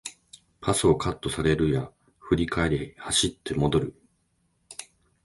[0.61, 3.95] パスをカットされるや振り返り走って戻る